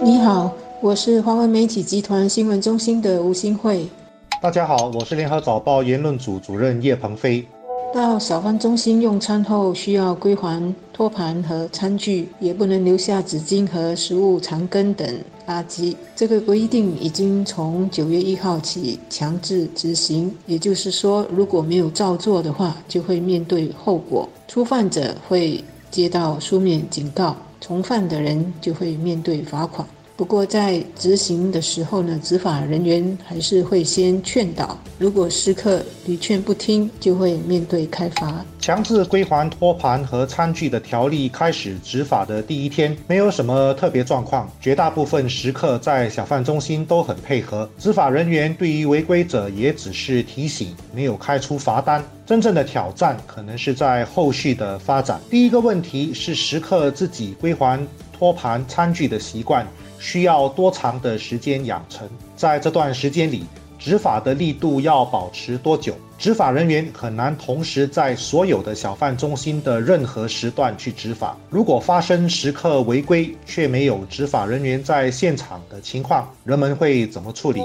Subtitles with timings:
[0.00, 3.86] 你好，我是华文媒体集团新闻中心的吴新慧。
[4.40, 7.44] 大家好，我是联合早报言论组主任叶鹏飞。
[7.92, 15.08] 到小贩中心用餐后，需要归还托盘和餐具，也不能留下纸巾和食物残羹等
[15.48, 15.96] 垃圾。
[16.14, 24.28] 这个规定已经从九月一号起强制执行，也就是说，如果没有照做的话，就会面对后果。
[24.46, 29.88] 初犯者会接到书面警告，从犯的人就会面对罚款。
[30.18, 38.44] 不过在执行的时候呢，执法人员还是会先劝导，如果食客屡劝不听，就会面对开罚。
[38.58, 52.04] 强制归还托盘和餐具的条例开始执法的第一天，没有什么特别状况，绝大部分食客在小贩中心都很配合，执法人员对于违规者也只是提醒，没有开出罚单。
[52.26, 55.18] 真正的挑战可能是在后续的发展。
[55.30, 57.80] 第一个问题是食客自己归还
[58.18, 59.66] 托盘餐具的习惯。
[60.00, 62.08] 需要多长的时间养成？
[62.36, 63.42] 在这段时间里，
[63.80, 65.92] 执法的力度要保持多久？
[66.16, 71.36] 执法人员很难同时在所有的小贩中心的任何时段去执法。
[71.50, 77.60] 如果发生食客违规却没有执法人员在现场的情况，人们会怎么处理？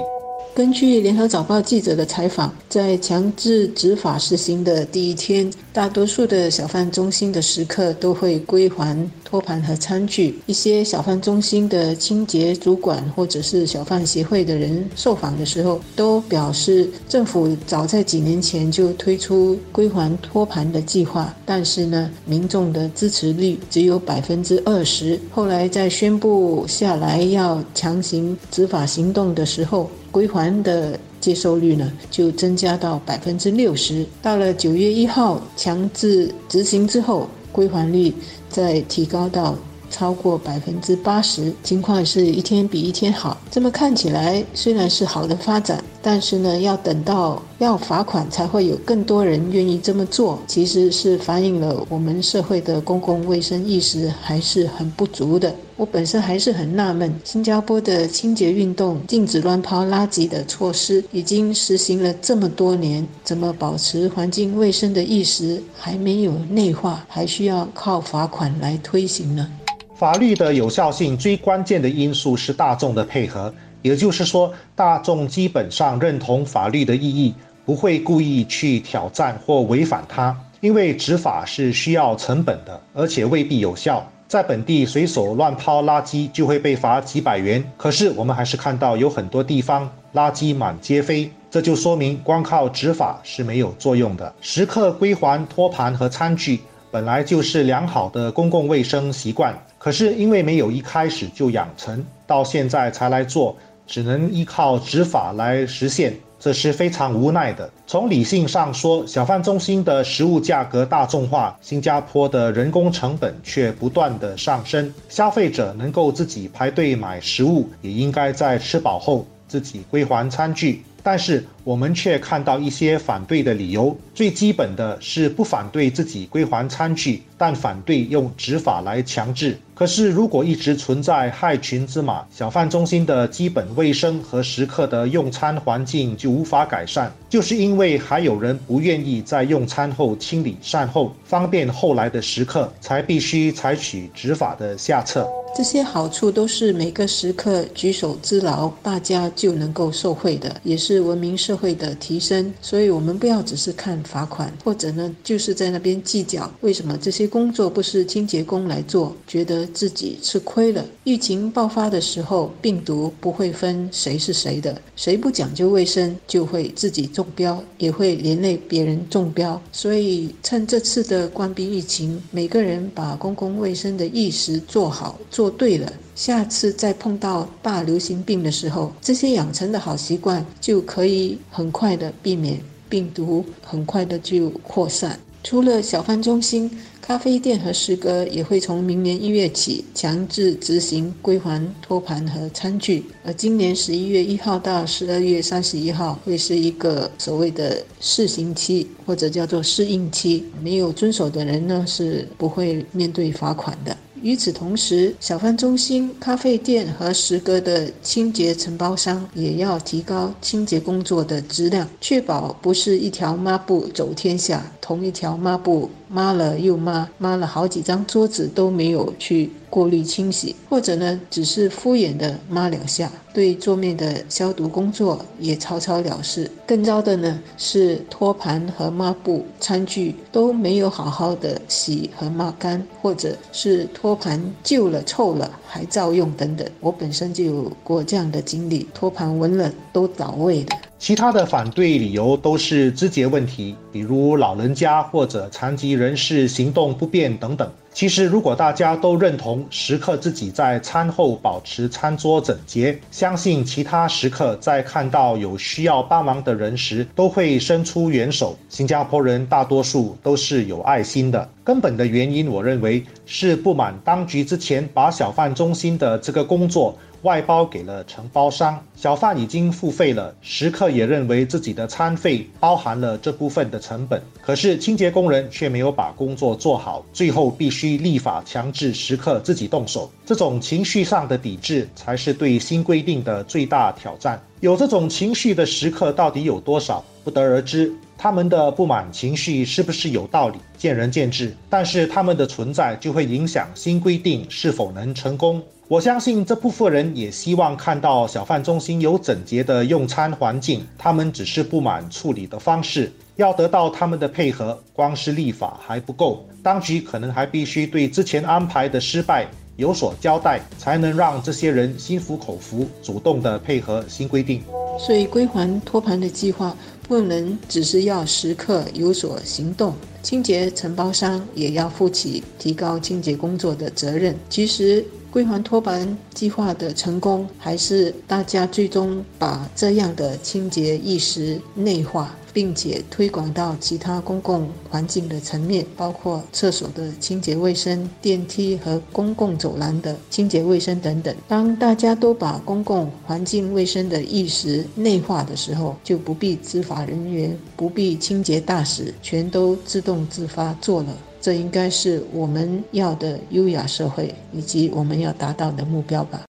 [0.54, 8.96] 根据联合早报记者的采访，在强制执法实行的第一天，大多数的小贩中心的食客都会归还
[9.34, 10.38] 托盘和餐具。
[10.46, 25.18] 一些小贩中心的清洁主管或者是小贩协会的人受访的时候，都表示，政府早在几年前就推出归还托盘的计划，但是呢，民众的支持率只有百分之二十。
[25.32, 34.06] 后来在宣布下来要强行执法行动的时候，归还的接受率呢，就增加到百分之六十。
[34.22, 38.12] 到了九月一号强制执行之后，归还率
[38.50, 39.56] 再提高到
[39.88, 43.40] 超过百分之八十，情况是一天比一天好。
[43.48, 45.82] 这么看起来，虽然是好的发展。
[46.06, 55.54] 但是呢，要等到要罚款才会有更多人愿意这么做，其实是反映了我们社会的公共卫生意识还是很不足的。
[55.76, 69.48] 我本身还是很纳闷，新加坡的清洁运动、禁止乱抛垃圾的措施已经实行了这么多年，怎么保持环境卫生的意识还没有内化，还需要靠罚款来推行呢？
[69.96, 73.52] 法律的有效性最关键的因素是大众的配合。
[73.84, 77.34] 也就是说，大众基本上认同法律的意义，
[77.66, 80.34] 不会故意去挑战或违反它。
[80.60, 84.02] 因为执法是需要成本的，而且未必有效。
[84.26, 94.34] 在本地随手乱抛垃圾就会被罚几百元，可是我们还是看到有很多地方垃圾满街飞，这就说明光靠执法是没有作用的。
[94.40, 96.58] 时刻归还托盘和餐具
[96.90, 103.54] 本来就是良好的公共卫生习惯，可是因为没有一开始就养成，到现在才来做。
[103.86, 107.70] 只能依靠执法来实现，这是非常无奈的。
[107.86, 120.82] 从理性上说，小贩中心的食物价格大众化，新加坡的人工成本却不断的上升，消费者能够自己排队买食物，也应该在吃饱后自己归还餐具。
[121.02, 129.58] 但是我们却看到一些反对的理由，最基本的是不反对自己归还餐具，但反对用执法来强制。
[129.74, 145.28] 可是如果一直存在害群之马，小贩中心的基本卫生和食客的用餐环境就无法改善，就是因为还有人不愿意在用餐后清理善后，方便后来的食客，才必须采取执法的下策。
[145.56, 152.52] 这些好处都是每个食客举手之劳，大家就能够受惠的，也是文明社会的提升。
[152.60, 160.84] 所以，我们不要只是看罚款，或者呢，就是在那边计较为什么这些工作不是清洁工来做，觉得自己吃亏了。
[161.04, 169.60] 疫情爆发的时候，病毒不会分谁是谁的，谁不讲究卫生，就会自己中标，也会连累别人中标。
[169.72, 175.50] 所以，趁这次的关闭疫情，每个人把公共卫生的意识做好做。
[175.50, 185.18] 对了，下次再碰到大流行病的时候，这些养成的好习惯就可以很快的避免病毒很快的就扩散。
[185.44, 186.70] 除了小贩中心、
[187.02, 193.04] 咖啡店和食阁，也会从明年一月起强制执行归还托盘和餐具。
[193.22, 200.46] 而今年十一月一号到十二月三十一号会是一个所谓的试行期，或者叫做适应期。
[200.62, 203.94] 没有遵守的人呢，是不会面对罚款的。
[204.24, 226.50] 与此同时，小贩中心、咖啡店和食阁的清洁承包商也要提高清洁工作的质量，确保不是一条抹布走天下，同一条抹布抹了又抹，抹了好几张桌子都没有去过滤清洗，或者呢只是敷衍的抹两下，对桌面的消毒工作也草草了事。
[226.66, 236.66] 更糟的呢是托盘和抹布、餐具都没有好好的洗和抹干，或者是托盘旧了、臭了还照用等等。
[236.80, 240.76] 我本身就有过这样的经历，托盘闻了都倒味的。
[240.98, 247.70] 其他的反对理由都是肢节问题，比如老人家或者残疾人士行动不便等等。
[247.92, 258.56] 其实，如果大家都认同食客自己在餐后保持餐桌整洁，相信其他食客在看到有需要帮忙的人时都会伸出援手。
[258.68, 266.96] 新加坡人大多数都是有爱心的，根本的原因，我认为是不满当局之前把小贩中心的这个工作。
[267.24, 284.38] 外包给了承包商，小贩已经付费了，食客也认为自己的餐费包含了这部分的成本，可是清洁工人却没有把工作做好，最后必须立法强制食客自己动手，这种情绪上的抵制才是对新规定的最大挑战。
[284.64, 287.92] 有这种情绪的食客到底有多少，不得而知。
[288.16, 291.54] 他们的不满情绪是不是有道理，见仁见智。
[291.68, 295.62] 但是他们的存在就会影响新规定是否能成功。
[295.86, 303.12] 我相信这部分人也希望看到小贩中心有整洁的用餐环境，他们只是不满处理的方式。
[303.36, 314.62] 要得到他们的配合，光是立法还不够，当局可能还必须对之前安排的失败有所交代，才能让这些人心服口服，主动的配合新规定。
[314.98, 316.76] 所以归还托盘的计划
[317.08, 324.36] 不能只是要时刻有所行动，清洁承包商也要负起提高清洁工作的责任。
[324.48, 325.04] 其实。
[325.34, 341.34] 归还托盘计划的成功，还是大家最终把这样的清洁意识内化，并且推广到其他公共环境的层面，包括厕所的清洁卫生、电梯和公共走廊的清洁卫生等等。
[341.48, 351.08] 当大家都把公共环境卫生的意识内化的时候，就不必执法人员，不必清洁大使，全都自动自发做了。
[351.44, 356.40] 这应该是我们要的优雅社会，以及我们要达到的目标吧。